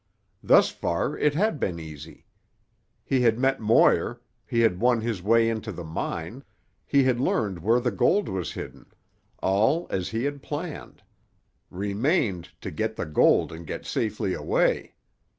Thus 0.41 0.71
far 0.71 1.15
it 1.15 1.35
had 1.35 1.59
been 1.59 1.79
easy. 1.79 2.25
He 3.03 3.21
had 3.21 3.37
met 3.37 3.59
Moir, 3.59 4.19
he 4.47 4.61
had 4.61 4.79
won 4.81 5.01
his 5.01 5.21
way 5.21 5.47
into 5.47 5.71
the 5.71 5.83
mine, 5.83 6.43
he 6.87 7.03
had 7.03 7.19
learned 7.19 7.59
where 7.59 7.79
the 7.79 7.91
gold 7.91 8.27
was 8.27 8.53
hidden, 8.53 8.87
all 9.43 9.85
as 9.91 10.09
he 10.09 10.23
had 10.23 10.41
planned. 10.41 11.03
Remained 11.69 12.49
to 12.61 12.71
get 12.71 12.95
the 12.95 13.05
gold 13.05 13.51
and 13.51 13.67
get 13.67 13.85
safely 13.85 14.33
away. 14.33 14.95